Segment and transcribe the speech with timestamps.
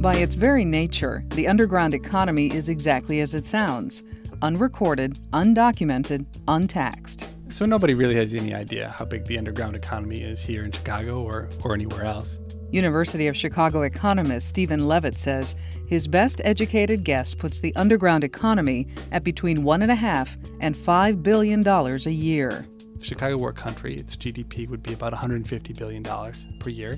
[0.00, 4.04] By its very nature, the underground economy is exactly as it sounds
[4.42, 7.28] unrecorded, undocumented, untaxed.
[7.48, 11.22] So nobody really has any idea how big the underground economy is here in Chicago
[11.22, 12.38] or, or anywhere else.
[12.70, 15.56] University of Chicago economist Stephen Levitt says
[15.88, 20.76] his best educated guess puts the underground economy at between one and a half and
[20.76, 22.64] five billion dollars a year.
[22.94, 26.96] If Chicago were a country, its GDP would be about 150 billion dollars per year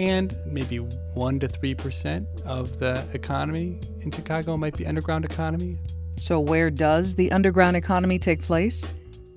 [0.00, 5.78] and maybe 1 to 3% of the economy in Chicago might be underground economy.
[6.16, 8.88] So, where does the underground economy take place?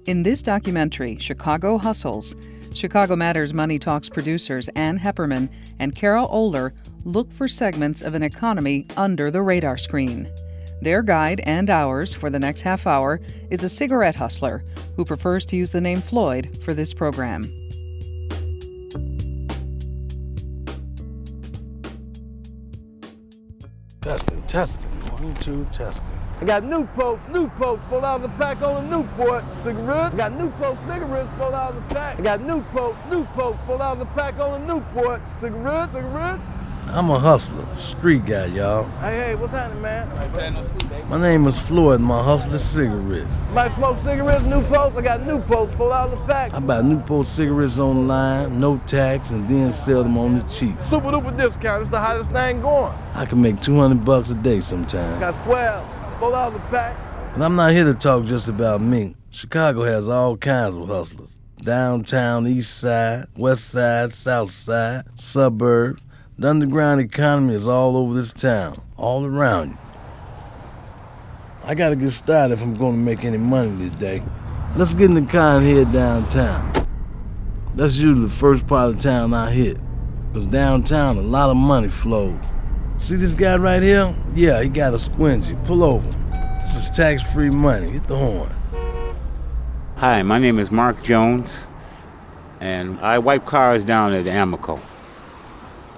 [0.05, 2.34] In this documentary, Chicago Hustles,
[2.73, 5.49] Chicago Matters Money Talks producers Ann Heppermann
[5.80, 6.72] and Kara Oehler
[7.03, 10.31] look for segments of an economy under the radar screen.
[10.81, 13.20] Their guide and ours for the next half hour
[13.50, 14.64] is a cigarette hustler
[14.95, 17.44] who prefers to use the name Floyd for this program.
[24.53, 26.05] Testing, one, two, testing.
[26.39, 30.13] I got Newports, Newports, four dollars a pack on the Newport cigarettes.
[30.13, 32.19] I got Newport cigarettes, four dollars a pack.
[32.19, 36.43] I got Newports, Newports, four dollars a pack on the Newport cigarettes, cigarettes.
[36.88, 38.84] I'm a hustler, street guy, y'all.
[39.00, 41.09] Hey, hey, what's happening, man?
[41.09, 43.34] My name is Floyd, my hustler cigarettes.
[43.52, 44.95] Might smoke cigarettes, Newports.
[44.98, 46.54] I got Newports, four dollars a pack.
[46.54, 50.80] I buy Newport cigarettes online, no tax, and then sell them on the cheap.
[50.81, 51.81] Super duper discount.
[51.81, 52.94] It's the hottest thing going.
[53.16, 55.20] I can make 200 bucks a day sometimes.
[55.20, 55.84] Got square,
[56.20, 56.95] four dollars a pack.
[57.34, 59.16] But I'm not here to talk just about me.
[59.31, 61.39] Chicago has all kinds of hustlers.
[61.64, 66.04] Downtown, east side, west side, south side, suburbs.
[66.36, 69.78] The underground economy is all over this town, all around you.
[71.64, 74.23] I gotta get started if I'm gonna make any money today.
[74.76, 76.88] Let's get in the car and head downtown.
[77.76, 79.78] That's usually the first part of town I hit.
[80.34, 82.44] Cause downtown a lot of money flows.
[82.98, 84.16] See this guy right here?
[84.34, 85.64] Yeah, he got a squingy.
[85.66, 86.10] Pull over.
[86.64, 87.92] This is tax-free money.
[87.92, 88.52] Hit the horn.
[89.98, 91.67] Hi, my name is Mark Jones,
[92.60, 94.82] and I wipe cars down at Amoco.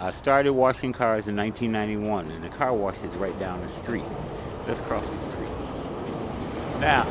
[0.06, 4.04] I started washing cars in 1991, and the car wash is right down the street.
[4.68, 5.50] Let's cross the street.
[6.80, 7.02] Now,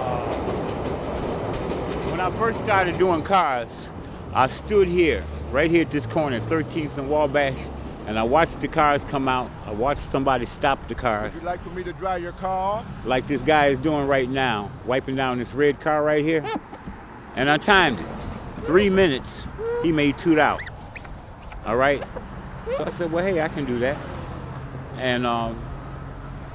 [0.00, 0.50] uh,
[2.10, 3.90] when I first started doing cars,
[4.34, 7.56] I stood here, right here at this corner, 13th and Wabash,
[8.08, 9.48] and I watched the cars come out.
[9.64, 12.84] I watched somebody stop the cars, Would you like for me to drive your car?
[13.04, 16.44] like this guy is doing right now, wiping down this red car right here.
[17.36, 18.06] And I timed it.
[18.64, 19.44] Three minutes,
[19.84, 20.64] he made two dollars.
[21.68, 22.02] All right.
[22.78, 23.98] So I said, well, hey, I can do that.
[24.96, 25.62] And um,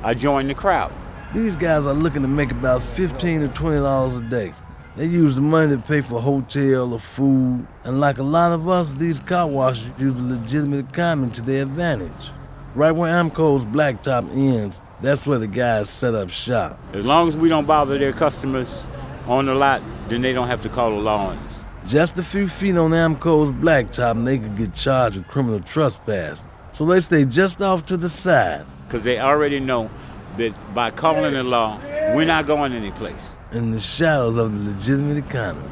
[0.01, 0.91] I joined the crowd.
[1.35, 4.55] These guys are looking to make about 15 to 20 dollars a day.
[4.95, 8.67] They use the money to pay for hotel or food, and like a lot of
[8.67, 12.31] us, these car washers use the legitimate economy to their advantage.
[12.73, 16.79] Right where Amoco's blacktop ends, that's where the guys set up shop.
[16.93, 18.83] As long as we don't bother their customers
[19.27, 21.52] on the lot, then they don't have to call the law on us.
[21.85, 26.45] Just a few feet on Amoco's blacktop, and they could get charged with criminal trespass.
[26.71, 28.65] So they stay just off to the side.
[28.87, 29.89] Because they already know
[30.37, 31.79] that by calling the law,
[32.15, 33.31] we're not going anyplace.
[33.51, 35.69] in the shadows of the legitimate economy.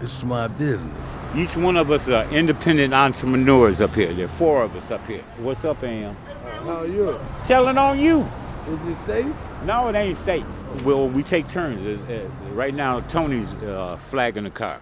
[0.00, 0.96] It's my business.
[1.36, 4.12] Each one of us are independent entrepreneurs up here.
[4.12, 5.22] There are four of us up here.
[5.38, 6.16] What's up, Am?
[6.64, 7.20] How are you?
[7.46, 8.26] Telling on you.
[8.68, 9.34] Is it safe?
[9.64, 10.44] No, it ain't safe.
[10.84, 11.86] Well, we take turns.
[11.86, 14.80] Uh, uh, right now, Tony's uh, flagging the car.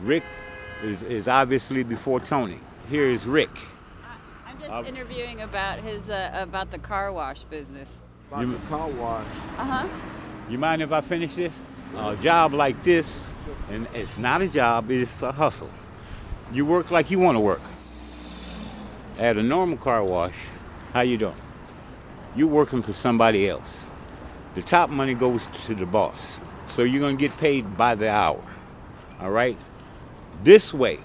[0.00, 0.24] Rick
[0.82, 2.58] is, is obviously before Tony.
[2.88, 3.50] Here is Rick.
[4.46, 7.96] I'm just Um, interviewing about his uh, about the car wash business.
[8.28, 9.26] About You- the car wash.
[9.58, 9.88] Uh huh.
[10.48, 11.52] You mind if I finish this?
[11.96, 13.20] A job like this,
[13.70, 15.68] and it's not a job, it's a hustle.
[16.50, 17.60] You work like you want to work.
[19.18, 20.34] At a normal car wash,
[20.94, 21.34] how you doing?
[22.34, 23.80] You're working for somebody else.
[24.54, 26.38] The top money goes to the boss.
[26.66, 28.42] So you're going to get paid by the hour.
[29.20, 29.58] All right?
[30.42, 30.98] This way,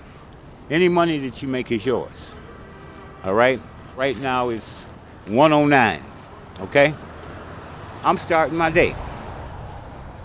[0.71, 2.31] any money that you make is yours.
[3.23, 3.61] All right?
[3.95, 4.63] Right now is
[5.27, 6.03] 109.
[6.61, 6.95] Okay?
[8.03, 8.95] I'm starting my day.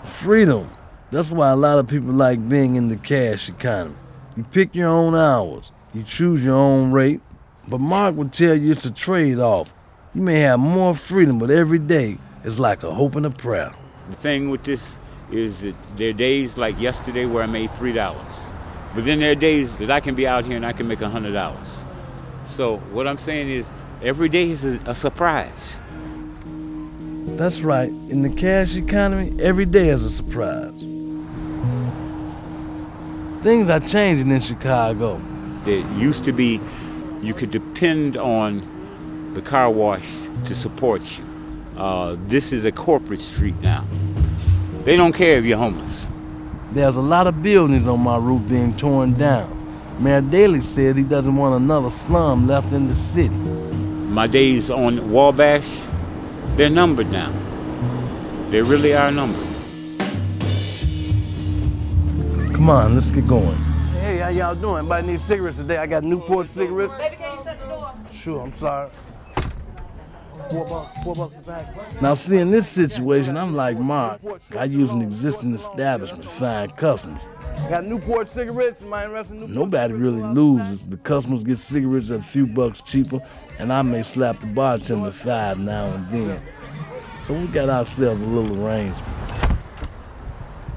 [0.03, 0.67] Freedom.
[1.11, 3.95] That's why a lot of people like being in the cash economy.
[4.35, 7.21] You pick your own hours, you choose your own rate,
[7.67, 9.75] but Mark would tell you it's a trade off.
[10.15, 13.75] You may have more freedom, but every day is like a hope and a prayer.
[14.09, 14.97] The thing with this
[15.31, 18.42] is that there are days like yesterday where I made three dollars.
[18.95, 21.01] But then there are days that I can be out here and I can make
[21.01, 21.67] a hundred dollars.
[22.45, 23.65] So what I'm saying is
[24.01, 25.77] every day is a, a surprise.
[27.25, 27.89] That's right.
[27.89, 30.73] In the cash economy, every day is a surprise.
[33.43, 35.21] Things are changing in Chicago.
[35.65, 36.59] It used to be
[37.21, 40.05] you could depend on the car wash
[40.45, 41.25] to support you.
[41.77, 43.85] Uh, this is a corporate street now.
[44.83, 46.05] They don't care if you're homeless.
[46.73, 49.47] There's a lot of buildings on my route being torn down.
[49.99, 53.35] Mayor Daley said he doesn't want another slum left in the city.
[54.09, 55.67] My days on Wabash,
[56.55, 57.31] they're numbered now.
[58.49, 59.47] They really are numbered.
[62.55, 63.55] Come on, let's get going.
[63.99, 64.79] Hey, how y'all doing?
[64.79, 65.77] Anybody need cigarettes today?
[65.77, 66.97] I got Newport cigarettes.
[66.97, 67.93] Baby, can you shut the door?
[68.11, 68.89] Sure, I'm sorry.
[70.53, 72.01] Four bucks, four bucks a pack.
[72.01, 74.21] Now, see, in this situation, I'm like Mark.
[74.55, 77.23] I use an existing establishment to find customers.
[77.69, 78.83] Got Newport cigarettes.
[78.83, 79.55] Am I interested in Newport?
[79.55, 80.87] Nobody really loses.
[80.87, 83.19] The customers get cigarettes at a few bucks cheaper,
[83.57, 86.41] and I may slap the bartender five now and then.
[87.23, 89.07] So we got ourselves a little arrangement.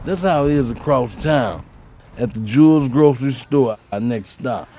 [0.06, 1.66] That's how it is across town.
[2.16, 4.70] At the Jewel's grocery store, our next stop.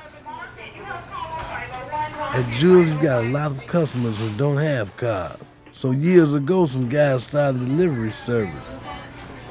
[2.30, 5.38] At Jewel's, you got a lot of customers who don't have cars.
[5.72, 8.64] So years ago, some guys started a delivery service.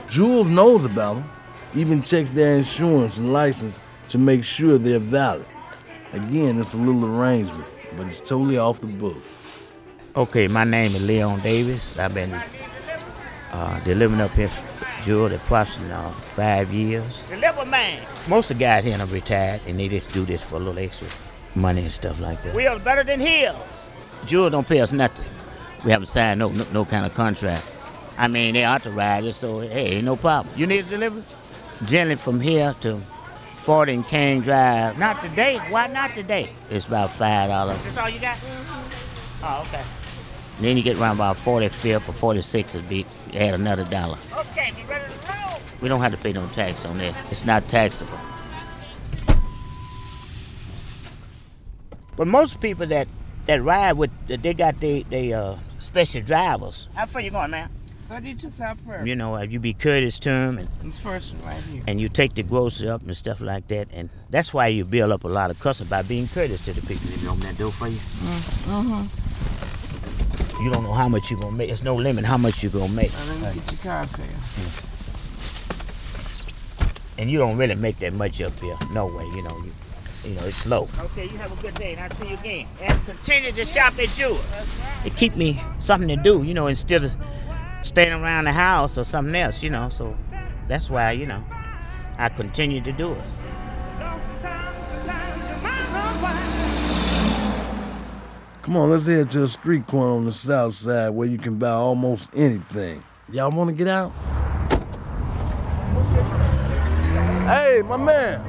[0.08, 1.30] Jewel's knows about them,
[1.74, 5.46] even checks their insurance and license to make sure they're valid.
[6.12, 7.64] Again, it's a little arrangement,
[7.96, 9.16] but it's totally off the book.
[10.14, 11.98] Okay, my name is Leon Davis.
[11.98, 12.32] I've been
[13.52, 17.24] uh, delivering up here for Jewel approximately uh, five years.
[17.28, 18.04] Deliver man.
[18.28, 20.78] Most of the guys here are retired, and they just do this for a little
[20.78, 21.08] extra
[21.56, 22.54] money and stuff like that.
[22.54, 23.82] We are better than heels.
[24.26, 25.24] Jewel don't pay us nothing.
[25.84, 27.64] We haven't signed no, no, no kind of contract.
[28.18, 30.54] I mean, they authorize it, so hey, ain't no problem.
[30.56, 31.22] You need a delivery?
[31.84, 34.98] Generally from here to 40 and King Drive.
[34.98, 35.58] Not today.
[35.68, 36.50] Why not today?
[36.70, 37.84] It's about five dollars.
[37.84, 38.38] That's all you got?
[39.42, 39.82] Oh, okay.
[40.60, 43.04] Then you get around about 45th or 46th, it'd be
[43.34, 44.16] add another dollar.
[44.32, 45.60] Okay, be ready to roll.
[45.82, 47.14] We don't have to pay no tax on that.
[47.30, 48.18] It's not taxable.
[52.16, 53.08] But most people that
[53.46, 56.88] that ride with, they got they they uh, special drivers.
[56.94, 57.70] How far you going, man?
[58.08, 59.08] 32 South Prairie.
[59.08, 61.82] You know, uh, you be courteous to them, and, It's first one right here.
[61.88, 65.10] and you take the grocery up and stuff like that, and that's why you build
[65.10, 67.10] up a lot of customers by being courteous to the people.
[67.20, 67.96] You open that door for you.
[67.96, 69.06] Mm-hmm.
[70.64, 71.66] You don't know how much you're gonna make.
[71.68, 74.26] There's no limit how much you're gonna make, Now let me get your car fare.
[77.18, 78.76] and you don't really make that much up here.
[78.92, 79.24] No way.
[79.34, 79.72] You know, you,
[80.26, 80.88] you know, it's slow.
[80.98, 82.66] Okay, you have a good day, and I'll see you again.
[82.80, 84.38] And continue to shop at Jewel.
[85.04, 87.16] It keep me something to do, you know, instead of
[87.82, 89.88] staying around the house or something else, you know.
[89.88, 90.16] So
[90.68, 91.42] that's why, you know,
[92.18, 93.22] I continue to do it.
[98.62, 101.56] Come on, let's head to a street corner on the south side where you can
[101.56, 103.04] buy almost anything.
[103.30, 104.10] Y'all want to get out?
[107.46, 108.40] Hey, my man.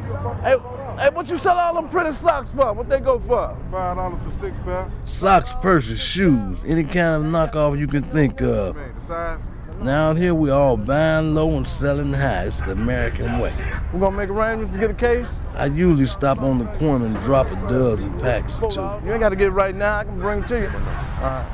[0.42, 0.56] Hey,
[0.98, 2.74] hey, what you sell all them pretty socks for?
[2.74, 3.58] What they go for?
[3.72, 4.92] Five dollars for six pair.
[5.04, 8.76] Socks, purses, shoes, any kind of knockoff you can think of.
[8.76, 9.44] Man, the size.
[9.82, 12.46] Now out here we all buying low and selling high.
[12.46, 13.54] It's the American way.
[13.94, 15.40] We gonna make arrangements to get a case?
[15.54, 18.80] I usually stop on the corner and drop a dozen packs or two.
[19.06, 20.00] You ain't gotta get it right now.
[20.00, 20.68] I can bring it to you.
[20.68, 21.54] All right.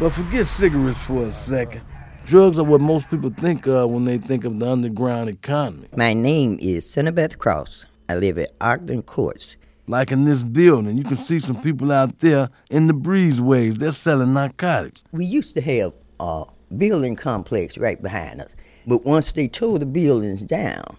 [0.00, 1.82] But forget cigarettes for a second.
[2.24, 5.88] Drugs are what most people think of when they think of the underground economy.
[5.94, 7.84] My name is Cinnabeth Cross.
[8.08, 9.56] I live at Ogden Courts.
[9.86, 13.76] Like in this building, you can see some people out there in the breezeways.
[13.78, 15.02] They're selling narcotics.
[15.12, 16.44] We used to have a
[16.76, 20.96] building complex right behind us, but once they tore the buildings down,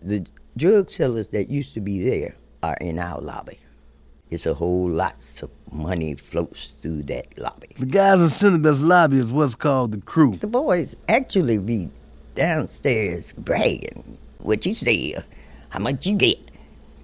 [0.00, 0.24] the
[0.56, 3.58] drug sellers that used to be there are in our lobby.
[4.30, 7.74] It's a whole lots of money floats through that lobby.
[7.78, 10.36] The guys in Cinnabeth's lobby is what's called the crew.
[10.36, 11.90] The boys actually be
[12.34, 14.16] downstairs bragging.
[14.38, 15.22] What you steal?
[15.72, 16.38] How much you get?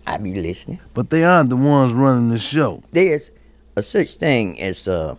[0.06, 0.78] I be listening.
[0.92, 2.82] But they aren't the ones running the show.
[2.92, 3.30] There's
[3.76, 5.16] a such thing as uh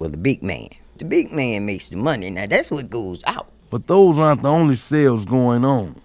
[0.00, 0.70] well the big man.
[0.96, 2.30] The big man makes the money.
[2.30, 3.52] Now that's what goes out.
[3.70, 6.00] But those aren't the only sales going on.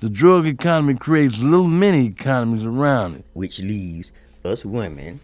[0.00, 3.24] The drug economy creates little mini economies around it.
[3.32, 4.12] which leaves
[4.44, 5.18] us women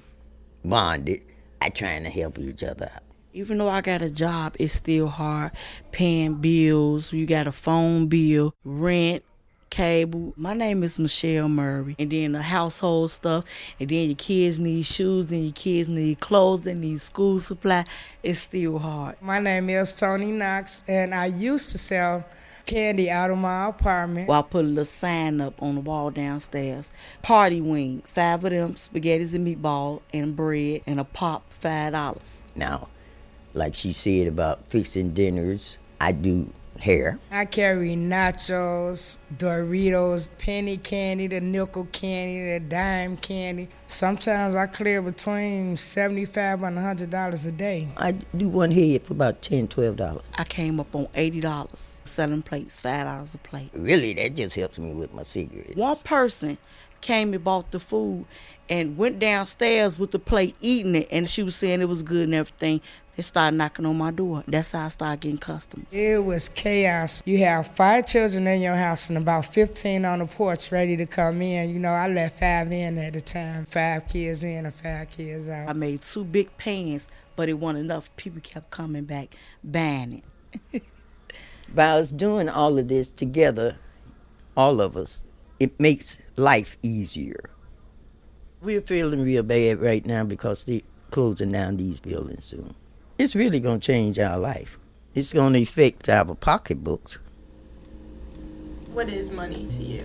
[0.64, 1.22] bonded
[1.60, 3.02] by trying to help each other out.
[3.32, 5.52] Even though I got a job, it's still hard
[5.92, 7.12] paying bills.
[7.12, 9.22] You got a phone bill, rent,
[9.70, 10.32] cable.
[10.36, 11.96] My name is Michelle Murray.
[11.98, 13.44] And then the household stuff.
[13.80, 15.26] And then your kids need shoes.
[15.26, 16.62] Then your kids need clothes.
[16.62, 17.84] They need school supply.
[18.22, 19.20] It's still hard.
[19.20, 22.24] My name is Tony Knox, and I used to sell
[22.66, 24.28] candy out of my apartment.
[24.28, 26.92] Well, I put a little sign up on the wall downstairs.
[27.22, 32.46] Party wings, five of them, spaghettis and meatball, and bread, and a pop, five dollars.
[32.54, 32.88] Now,
[33.52, 36.50] like she said about fixing dinners, I do
[36.84, 37.18] hair.
[37.30, 43.68] I carry nachos, Doritos, penny candy, the nickel candy, the dime candy.
[43.88, 47.88] Sometimes I clear between seventy-five and hundred dollars a day.
[47.96, 50.24] I do one head for about ten, twelve dollars.
[50.34, 53.70] I came up on eighty dollars selling plates, five dollars a plate.
[53.72, 55.76] Really, that just helps me with my cigarettes.
[55.76, 56.58] One person
[57.00, 58.24] came and bought the food
[58.68, 62.24] and went downstairs with the plate eating it, and she was saying it was good
[62.24, 62.80] and everything.
[63.16, 64.42] They started knocking on my door.
[64.48, 65.86] That's how I started getting customers.
[65.92, 67.22] It was chaos.
[67.24, 71.06] You have five children in your house and about 15 on the porch ready to
[71.06, 71.70] come in.
[71.70, 75.48] You know, I let five in at a time, five kids in and five kids
[75.48, 75.68] out.
[75.68, 78.14] I made two big pans, but it wasn't enough.
[78.16, 80.22] People kept coming back, buying
[80.72, 80.82] it.
[81.74, 83.76] By us doing all of this together,
[84.56, 85.22] all of us,
[85.60, 87.50] it makes life easier.
[88.60, 90.80] We're feeling real bad right now because they're
[91.10, 92.74] closing down these buildings soon.
[93.16, 94.76] It's really going to change our life.
[95.14, 97.18] It's going to affect our pocketbooks.
[98.92, 100.04] What is money to you?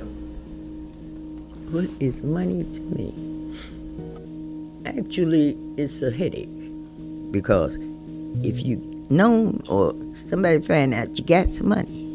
[1.71, 3.15] What is money to me?
[4.85, 6.49] Actually, it's a headache
[7.31, 7.77] because
[8.43, 8.77] if you
[9.09, 12.05] know or somebody find out you got some money,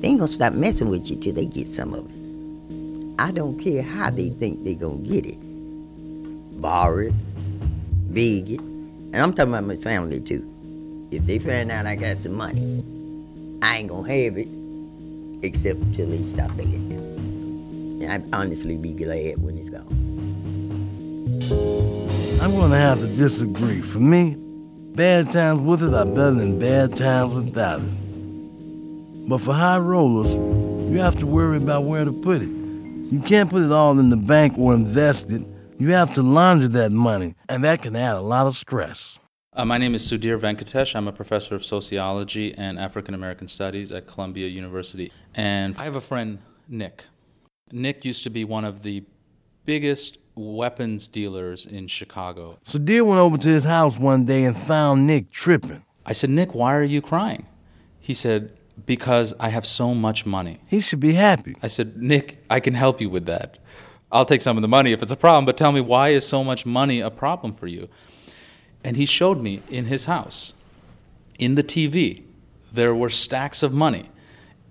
[0.00, 3.14] they ain't gonna stop messing with you till they get some of it.
[3.18, 5.38] I don't care how they think they gonna get it.
[6.60, 7.14] Borrow it,
[8.14, 8.60] beg it,
[9.12, 10.46] and I'm talking about my family too.
[11.10, 12.84] If they find out I got some money,
[13.62, 14.48] I ain't gonna have it
[15.42, 16.92] except till they stop begging.
[18.02, 19.86] And I'd honestly be glad when it's gone.
[22.40, 23.80] I'm to have to disagree.
[23.80, 24.36] For me,
[24.94, 29.28] bad times with it are better than bad times without it.
[29.28, 32.48] But for high rollers, you have to worry about where to put it.
[32.48, 35.42] You can't put it all in the bank or invest it.
[35.80, 39.20] You have to launder that money, and that can add a lot of stress.
[39.52, 40.96] Uh, my name is Sudhir Venkatesh.
[40.96, 45.12] I'm a professor of sociology and African American studies at Columbia University.
[45.36, 47.04] And I have a friend, Nick.
[47.70, 49.04] Nick used to be one of the
[49.66, 52.58] biggest weapons dealers in Chicago.
[52.64, 55.84] Sudhir went over to his house one day and found Nick tripping.
[56.04, 57.46] I said, Nick, why are you crying?
[58.00, 60.58] He said, Because I have so much money.
[60.68, 61.54] He should be happy.
[61.62, 63.58] I said, Nick, I can help you with that.
[64.10, 66.26] I'll take some of the money if it's a problem, but tell me, why is
[66.26, 67.88] so much money a problem for you?
[68.82, 70.54] And he showed me in his house,
[71.38, 72.22] in the TV,
[72.72, 74.10] there were stacks of money.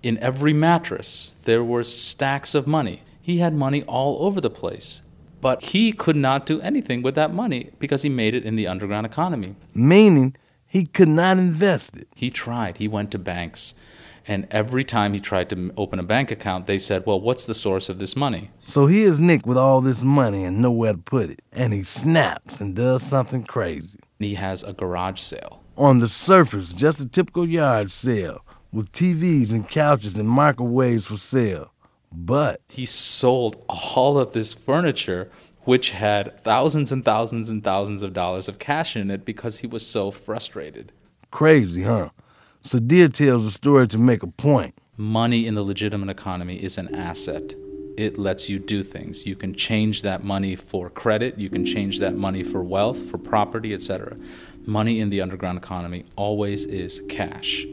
[0.02, 3.02] In every mattress, there were stacks of money.
[3.20, 5.02] He had money all over the place.
[5.40, 8.66] But he could not do anything with that money because he made it in the
[8.66, 9.54] underground economy.
[9.74, 12.08] Meaning, he could not invest it.
[12.14, 12.78] He tried.
[12.78, 13.74] He went to banks.
[14.28, 17.54] And every time he tried to open a bank account, they said, Well, what's the
[17.54, 18.50] source of this money?
[18.62, 21.40] So here's Nick with all this money and nowhere to put it.
[21.50, 23.98] And he snaps and does something crazy.
[24.18, 25.62] He has a garage sale.
[25.78, 31.16] On the surface, just a typical yard sale with TVs and couches and microwaves for
[31.16, 31.72] sale.
[32.12, 35.30] But he sold all of this furniture,
[35.62, 39.66] which had thousands and thousands and thousands of dollars of cash in it because he
[39.66, 40.92] was so frustrated.
[41.30, 42.10] Crazy, huh?
[42.68, 44.74] Sudhir tells the story to make a point.
[44.98, 47.54] Money in the legitimate economy is an asset.
[47.96, 49.24] It lets you do things.
[49.24, 53.16] You can change that money for credit, you can change that money for wealth, for
[53.16, 54.18] property, etc.
[54.66, 57.64] Money in the underground economy always is cash,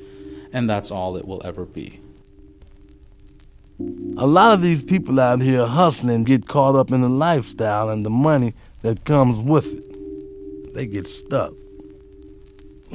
[0.54, 2.00] and that's all it will ever be.
[4.16, 8.06] A lot of these people out here hustling get caught up in the lifestyle and
[8.06, 10.74] the money that comes with it.
[10.74, 11.52] They get stuck.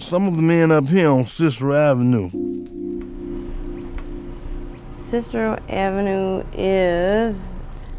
[0.01, 2.31] Some of the men up here on Cicero Avenue.
[5.11, 7.47] Cicero Avenue is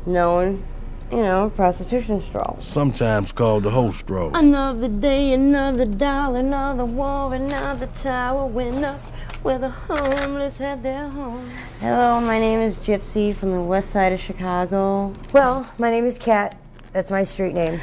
[0.07, 0.63] known,
[1.11, 2.57] you know, prostitution stroll.
[2.59, 4.35] Sometimes called the whole stroll.
[4.35, 8.99] Another day, another dollar, another war, another tower went up
[9.43, 11.47] where the homeless had their home.
[11.79, 15.13] Hello, my name is Gypsy from the west side of Chicago.
[15.33, 16.57] Well, my name is Kat.
[16.93, 17.79] That's my street name.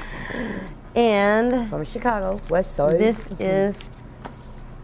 [0.97, 2.99] And from Chicago, west side.
[2.99, 3.81] This is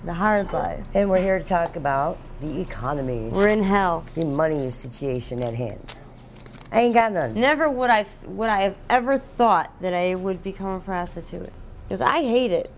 [0.04, 0.84] the hard life.
[0.94, 3.30] And we're here to talk about the economy.
[3.32, 4.04] We're in hell.
[4.14, 5.94] The money situation at hand.
[6.70, 7.34] I ain't got none.
[7.34, 11.52] Never would I would I have ever thought that I would become a prostitute.
[11.84, 12.70] Because I hate it.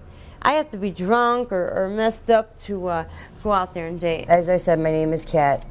[0.43, 3.05] I have to be drunk or, or messed up to uh,
[3.43, 4.29] go out there and date.
[4.29, 5.65] As I said, my name is Kat.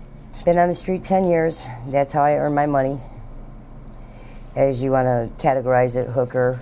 [0.44, 1.66] Been on the street 10 years.
[1.88, 3.00] That's how I earn my money.
[4.56, 6.62] As you want to categorize it, hooker,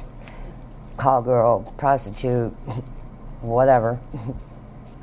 [0.98, 2.52] call girl, prostitute,
[3.42, 4.00] whatever.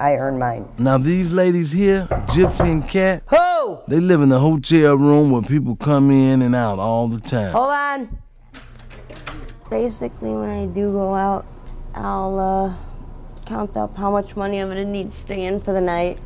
[0.00, 0.66] I earn mine.
[0.78, 3.78] Now these ladies here, Gypsy and Kat, Who?
[3.86, 7.52] they live in a hotel room where people come in and out all the time.
[7.52, 8.18] Hold on.
[9.68, 11.44] Basically, when I do go out,
[11.94, 12.74] I'll uh,
[13.44, 16.18] count up how much money I'm gonna need to stay in for the night.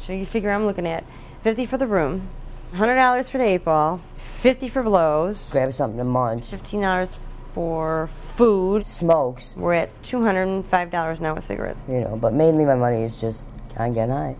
[0.00, 1.04] So you figure I'm looking at
[1.40, 2.28] 50 for the room,
[2.74, 4.02] $100 for the eight ball,
[4.40, 5.50] 50 for blows.
[5.50, 6.50] Grab something to munch.
[6.50, 7.16] $15
[7.52, 8.86] for food.
[8.86, 9.56] Smokes.
[9.56, 11.84] We're at $205 now with cigarettes.
[11.88, 14.36] You know, but mainly my money is just on getting high.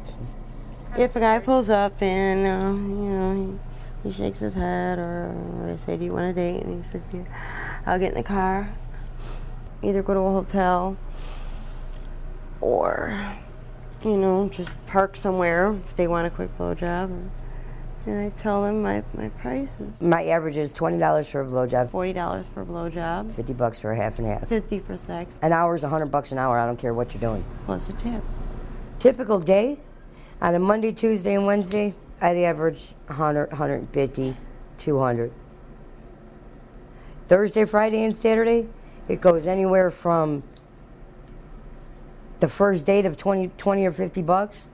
[0.97, 3.59] If a guy pulls up and, uh, you know,
[4.03, 5.35] he, he shakes his head or
[5.71, 6.63] I say, do you want a date?
[6.63, 7.83] And he says, yeah.
[7.87, 8.75] I'll get in the car,
[9.83, 10.97] either go to a hotel
[12.61, 13.37] or,
[14.05, 17.31] you know, just park somewhere if they want a quick blowjob.
[18.05, 20.01] And I tell them my, my prices.
[20.01, 21.91] My average is twenty dollars for a blowjob.
[21.91, 23.33] Forty dollars for a blowjob.
[23.33, 24.49] Fifty bucks for a half and half.
[24.49, 25.39] Fifty for sex.
[25.41, 26.59] An hour is a hundred bucks an hour.
[26.59, 27.45] I don't care what you're doing.
[27.65, 28.25] Plus a tip.
[28.99, 29.79] Typical day,
[30.41, 34.37] on a Monday, Tuesday, and Wednesday, I'd average 100, 150,
[34.79, 35.33] 200.
[37.29, 38.69] Thursday, Friday, and Saturday,
[39.09, 40.43] it goes anywhere from
[42.41, 44.69] the first date of 20, 20 or 50 bucks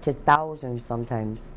[0.00, 1.50] to thousands sometimes.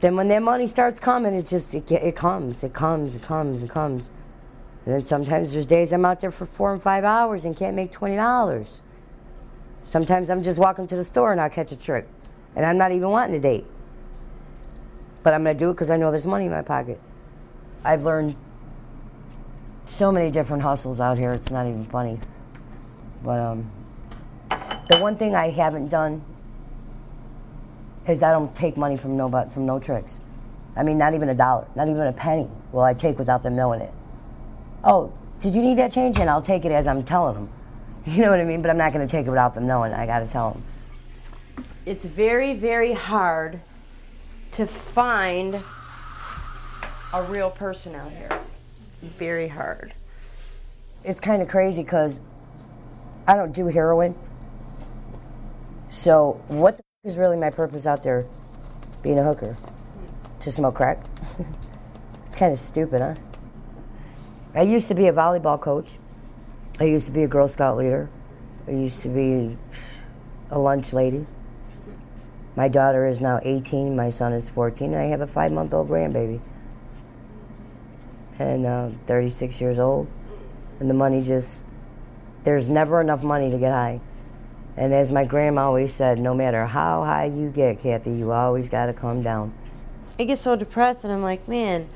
[0.00, 3.62] Then when that money starts coming, it just it, it comes, it comes, it comes,
[3.62, 4.10] it comes.
[4.84, 7.74] And then sometimes there's days I'm out there for four and five hours and can't
[7.74, 8.82] make twenty dollars.
[9.84, 12.06] Sometimes I'm just walking to the store and I'll catch a trick,
[12.54, 13.64] and I'm not even wanting a date.
[15.22, 17.00] But I'm gonna do it because I know there's money in my pocket.
[17.82, 18.36] I've learned
[19.86, 21.32] so many different hustles out here.
[21.32, 22.18] It's not even funny.
[23.24, 23.70] But um,
[24.88, 26.22] the one thing I haven't done
[28.08, 30.20] is I don't take money from nobody from no tricks.
[30.76, 33.56] I mean, not even a dollar, not even a penny will I take without them
[33.56, 33.92] knowing it.
[34.84, 36.18] Oh, did you need that change?
[36.18, 37.48] And I'll take it as I'm telling them.
[38.08, 38.62] You know what I mean?
[38.62, 39.92] But I'm not going to take it without them knowing.
[39.92, 40.62] I got to tell them.
[41.84, 43.58] It's very, very hard
[44.52, 45.56] to find
[47.12, 48.28] a real person out here.
[49.02, 49.92] Very hard.
[51.02, 52.20] It's kind of crazy because
[53.26, 54.14] I don't do heroin.
[55.88, 58.26] So what the is really my purpose out there
[59.00, 59.56] being a hooker?
[60.40, 60.98] To smoke crack?
[62.24, 63.14] it's kind of stupid, huh?
[64.54, 65.98] I used to be a volleyball coach.
[66.80, 68.10] I used to be a Girl Scout leader.
[68.66, 69.56] I used to be
[70.50, 71.26] a lunch lady.
[72.56, 75.72] My daughter is now 18, my son is 14, and I have a five month
[75.72, 76.40] old grandbaby.
[78.38, 80.10] And uh, 36 years old.
[80.80, 81.68] And the money just,
[82.42, 84.00] there's never enough money to get high.
[84.76, 88.68] And as my grandma always said, no matter how high you get, Kathy, you always
[88.68, 89.54] got to come down.
[90.18, 91.88] I get so depressed, and I'm like, man,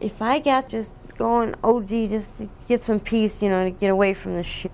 [0.00, 3.88] if I got just going OD just to get some peace, you know, to get
[3.88, 4.72] away from this shit.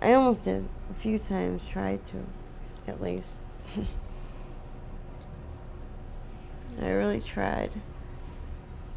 [0.00, 2.24] I almost did a few times, tried to,
[2.86, 3.36] at least.
[6.80, 7.70] I really tried.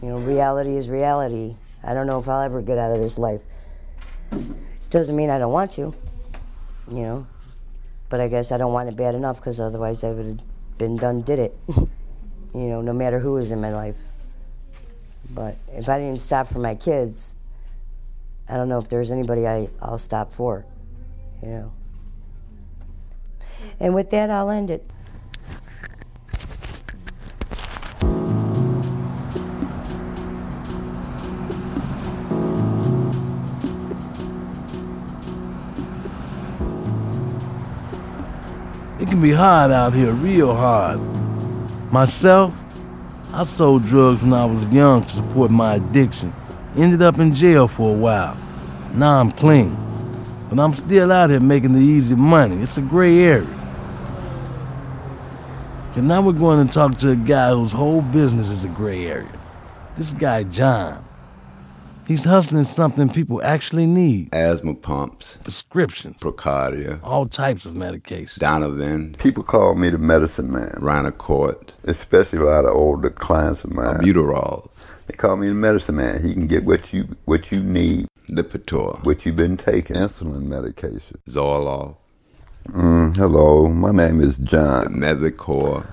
[0.01, 1.55] You know, reality is reality.
[1.83, 3.41] I don't know if I'll ever get out of this life.
[4.89, 5.95] Doesn't mean I don't want to,
[6.91, 7.27] you know.
[8.09, 10.41] But I guess I don't want it bad enough because otherwise I would have
[10.77, 11.57] been done, did it.
[11.77, 11.87] you
[12.53, 13.97] know, no matter who was in my life.
[15.31, 17.35] But if I didn't stop for my kids,
[18.47, 20.65] I don't know if there's anybody I, I'll stop for,
[21.43, 21.73] you know.
[23.79, 24.89] And with that, I'll end it.
[38.99, 40.99] It can be hard out here, real hard.
[41.91, 42.53] Myself,
[43.33, 46.33] I sold drugs when I was young to support my addiction.
[46.75, 48.37] Ended up in jail for a while.
[48.93, 49.77] Now I'm clean.
[50.49, 52.61] But I'm still out here making the easy money.
[52.61, 53.55] It's a gray area.
[55.95, 59.07] And now we're going to talk to a guy whose whole business is a gray
[59.07, 59.39] area.
[59.97, 61.08] This guy, John.
[62.09, 64.33] He's hustling something people actually need.
[64.33, 65.37] Asthma pumps.
[65.43, 66.17] Prescriptions.
[66.17, 66.99] Procardia.
[67.03, 68.39] All types of medication.
[68.39, 69.13] Donovan.
[69.19, 70.71] People call me the medicine man.
[70.77, 71.69] Rhinocort.
[71.83, 73.99] Especially a lot of older clients of mine.
[73.99, 74.87] Buterols.
[75.05, 76.25] They call me the medicine man.
[76.25, 78.07] He can get what you what you need.
[78.27, 79.05] Lipitor.
[79.05, 79.95] What you've been taking.
[79.95, 81.19] Insulin medication.
[81.29, 81.97] Zoloft.
[82.69, 84.95] Mm, hello, my name is John.
[84.95, 85.85] Mevacor.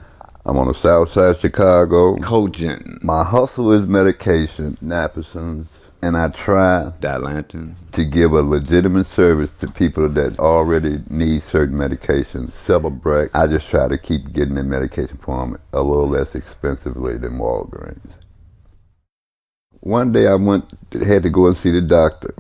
[0.47, 2.17] I'm on the south side of Chicago.
[2.17, 3.05] Cogent.
[3.05, 5.67] My hustle is medication, Napisons,
[6.03, 7.75] and I try Dilantin.
[7.93, 12.53] to give a legitimate service to people that already need certain medications.
[12.53, 17.19] Celebrex, I just try to keep getting their medication for them a little less expensively
[17.19, 18.15] than Walgreens.
[19.81, 22.35] One day I went, had to go and see the doctor,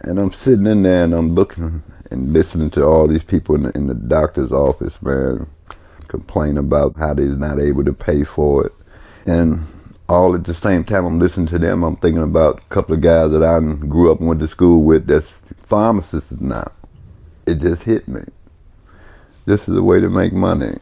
[0.00, 3.62] and I'm sitting in there and I'm looking and listening to all these people in
[3.64, 5.46] the, in the doctor's office, man,
[6.08, 8.72] complain about how they're not able to pay for it,
[9.26, 9.66] and
[10.10, 13.00] all at the same time I'm listening to them, I'm thinking about a couple of
[13.00, 15.30] guys that I grew up and went to school with that's
[15.66, 16.66] pharmacists now.
[17.46, 18.22] It just hit me.
[19.46, 20.74] This is the way to make money.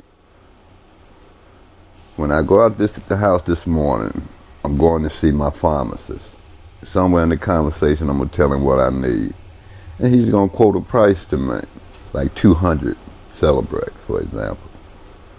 [2.16, 4.28] When I go out this at the house this morning,
[4.64, 6.24] I'm going to see my pharmacist.
[6.90, 9.34] Somewhere in the conversation, I'm gonna tell him what I need,
[9.98, 11.60] and he's gonna quote a price to me,
[12.14, 12.96] like 200
[13.30, 14.70] Celebrex, for example.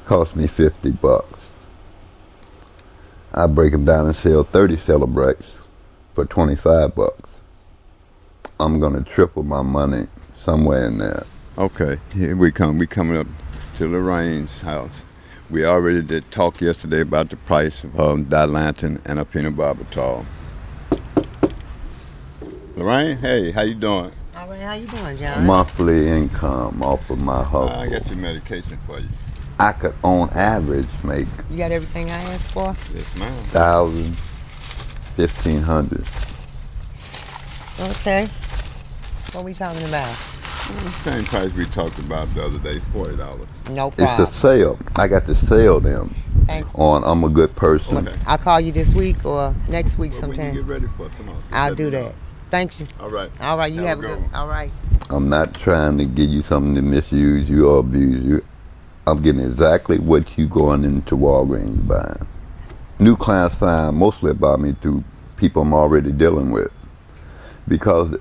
[0.06, 1.50] Cost me 50 bucks.
[3.34, 5.66] I break them down and sell 30 Celebrex
[6.16, 7.42] for 25 bucks.
[8.60, 11.26] I'm gonna triple my money somewhere in there.
[11.58, 12.78] Okay, here we come.
[12.78, 13.28] We coming up
[13.78, 15.04] to Lorraine's house.
[15.50, 20.26] We already did talk yesterday about the price of um, Dilantin and a phenobarbital.
[22.76, 24.12] Lorraine, hey, how you doing?
[24.36, 25.46] All right, how you doing, John?
[25.46, 27.70] Monthly income off of my hustle.
[27.70, 29.10] I got your medication for you.
[29.60, 32.76] I could, on average, make You got everything I asked for?
[32.96, 33.34] yes, ma'am.
[33.46, 34.16] thousand,
[35.18, 36.06] fifteen hundred.
[37.80, 38.28] Okay.
[39.34, 40.14] What are we talking about?
[41.04, 43.48] Same price we talked about the other day, forty dollars.
[43.70, 43.94] No problem.
[43.98, 44.28] It's problem.
[44.28, 44.80] a sale.
[44.98, 46.14] I got to sell them
[46.46, 46.72] Thanks.
[46.76, 48.08] on I'm a good person.
[48.28, 50.54] I'll call you this week or next week sometime.
[50.54, 51.40] get ready for tomorrow.
[51.52, 52.04] I'll do me know.
[52.06, 52.16] that.
[52.52, 52.86] Thank you.
[53.00, 53.30] All right.
[53.42, 54.36] All right, you Have have, a a good good.
[54.36, 54.72] All right.
[55.10, 58.46] I'm not trying to give you something to misuse you or abuse you.
[59.10, 62.28] I'm getting exactly what you going into Walgreens buying.
[63.00, 65.04] New clients find mostly about me through
[65.38, 66.72] people I'm already dealing with
[67.68, 68.18] because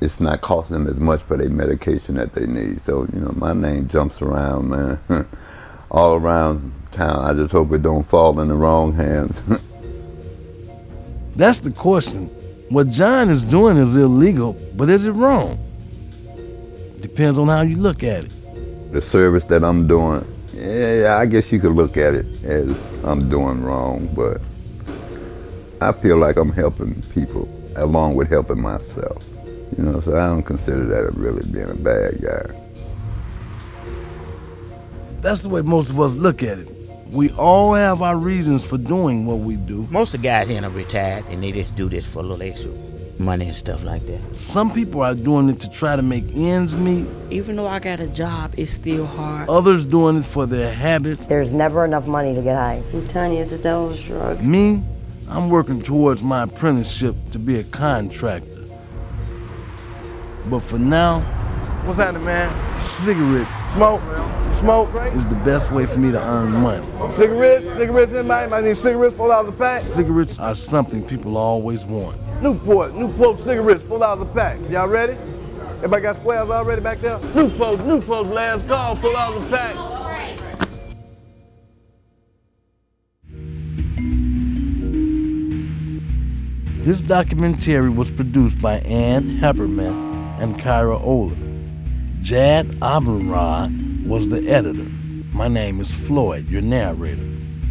[0.00, 2.84] it's not costing them as much for their medication that they need.
[2.84, 4.98] So, you know, my name jumps around, man,
[5.90, 7.24] all around town.
[7.24, 9.42] I just hope it don't fall in the wrong hands.
[11.36, 12.26] That's the question.
[12.68, 15.58] What John is doing is illegal, but is it wrong?
[17.00, 18.92] Depends on how you look at it.
[18.92, 22.68] the service that I'm doing, yeah, I guess you could look at it as
[23.04, 24.40] I'm doing wrong, but
[25.80, 29.22] I feel like I'm helping people along with helping myself.
[29.76, 32.58] You know, so I don't consider that really being a bad guy.
[35.20, 36.68] That's the way most of us look at it.
[37.10, 39.86] We all have our reasons for doing what we do.
[39.90, 42.42] Most of the guys here are retired and they just do this for a little
[42.42, 42.72] extra
[43.18, 44.34] money and stuff like that.
[44.34, 47.06] Some people are doing it to try to make ends meet.
[47.30, 49.48] Even though I got a job, it's still hard.
[49.48, 51.26] Others doing it for their habits.
[51.26, 52.82] There's never enough money to get high.
[52.92, 54.42] I'm telling you, it's a devil's drug.
[54.42, 54.82] Me,
[55.28, 58.58] I'm working towards my apprenticeship to be a contractor.
[60.46, 61.20] But for now,
[61.84, 62.74] What's happening, man?
[62.74, 64.00] cigarettes Smoke.
[64.60, 64.94] Smoke.
[65.14, 66.86] is the best way for me to earn money.
[67.10, 67.68] Cigarettes.
[67.74, 68.12] Cigarettes.
[68.12, 68.52] Anybody?
[68.52, 69.16] I need cigarettes.
[69.16, 69.80] Four dollars a pack.
[69.80, 72.16] Cigarettes are something people always want.
[72.42, 72.96] Newport.
[72.96, 73.82] Newport cigarettes.
[73.82, 74.58] Four dollars a pack.
[74.68, 75.16] Y'all ready?
[75.76, 77.20] Everybody got squares already back there?
[77.34, 77.84] Newport.
[77.86, 78.26] Newport.
[78.26, 78.96] Last call.
[78.96, 79.76] Four dollars a pack.
[86.84, 91.38] This documentary was produced by Ann Heppermann and Kara Oehler.
[92.22, 94.90] Jad Abumrad was the editor.
[95.32, 97.24] My name is Floyd, your narrator.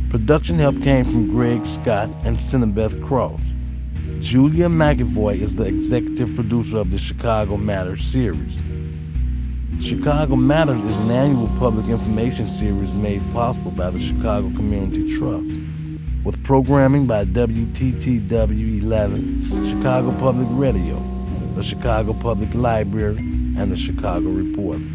[0.10, 3.42] Production help came from Greg Scott and Cinnabeth Cross.
[4.22, 8.60] Julia McAvoy is the executive producer of the Chicago Matters series.
[9.82, 15.50] Chicago Matters is an annual public information series made possible by the Chicago Community Trust,
[16.24, 21.04] with programming by WTTW 11, Chicago Public Radio,
[21.56, 24.86] the Chicago Public Library, and the Chicago Reporter.